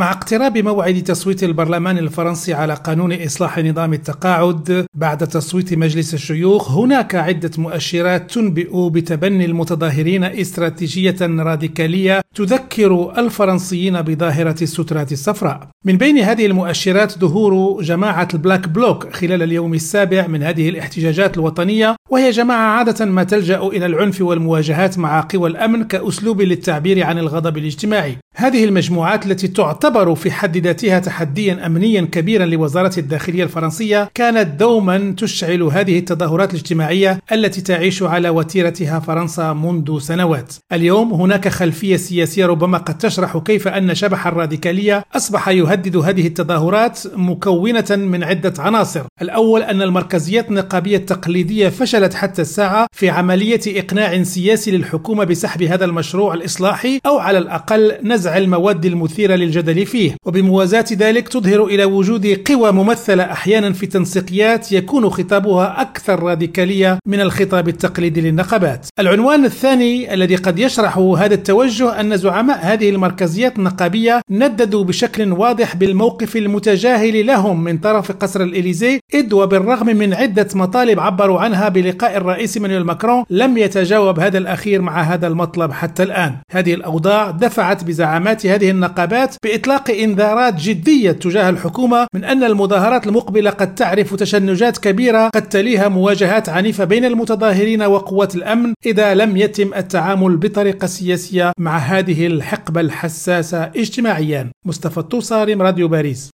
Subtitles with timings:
[0.00, 6.70] مع اقتراب موعد تصويت البرلمان الفرنسي على قانون إصلاح نظام التقاعد بعد تصويت مجلس الشيوخ
[6.70, 15.68] هناك عدة مؤشرات تنبئ بتبني المتظاهرين استراتيجية راديكالية تذكر الفرنسيين بظاهرة السترات الصفراء.
[15.84, 21.96] من بين هذه المؤشرات ظهور جماعة البلاك بلوك خلال اليوم السابع من هذه الاحتجاجات الوطنية
[22.10, 27.58] وهي جماعة عادة ما تلجأ إلى العنف والمواجهات مع قوى الأمن كأسلوب للتعبير عن الغضب
[27.58, 34.60] الاجتماعي هذه المجموعات التي تعتبر في حد ذاتها تحديا امنيا كبيرا لوزارة الداخلية الفرنسية كانت
[34.60, 40.54] دوما تشعل هذه التظاهرات الاجتماعية التي تعيش على وتيرتها فرنسا منذ سنوات.
[40.72, 47.00] اليوم هناك خلفية سياسية ربما قد تشرح كيف أن شبح الراديكالية أصبح يهدد هذه التظاهرات
[47.14, 49.02] مكونة من عدة عناصر.
[49.22, 55.84] الأول أن المركزيات النقابية التقليدية فشلت حتى الساعة في عملية إقناع سياسي للحكومة بسحب هذا
[55.84, 60.16] المشروع الإصلاحي أو على الأقل نزع المواد المثيرة للجدل فيه.
[60.26, 67.20] وبموازاة ذلك تظهر إلى وجود قوى ممثلة أحيانا في تنسيقيات يكون خطابها أكثر راديكالية من
[67.20, 68.86] الخطاب التقليدي للنقابات.
[68.98, 75.76] العنوان الثاني الذي قد يشرح هذا التوجه أن زعماء هذه المركزيات النقابية نددوا بشكل واضح
[75.76, 82.16] بالموقف المتجاهل لهم من طرف قصر الإليزي إذ وبالرغم من عدة مطالب عبروا عنها بلقاء
[82.16, 86.34] الرئيس مانويل ماكرون لم يتجاوب هذا الأخير مع هذا المطلب حتى الآن.
[86.50, 93.50] هذه الأوضاع دفعت بزعامات هذه النقابات بإطلاق إنذارات جدية تجاه الحكومة من أن المظاهرات المقبلة
[93.50, 99.74] قد تعرف تشنجات كبيرة قد تليها مواجهات عنيفة بين المتظاهرين وقوات الأمن إذا لم يتم
[99.74, 104.50] التعامل بطريقة سياسية مع هذه الحقبة الحساسة اجتماعيا.
[104.66, 106.30] مصطفى الطوصاري راديو باريس.